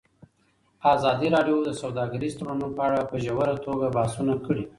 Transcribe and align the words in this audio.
ازادي 0.93 1.27
راډیو 1.35 1.57
د 1.63 1.69
سوداګریز 1.81 2.33
تړونونه 2.39 2.67
په 2.75 2.81
اړه 2.87 2.99
په 3.09 3.15
ژوره 3.25 3.55
توګه 3.65 3.85
بحثونه 3.97 4.33
کړي. 4.45 4.63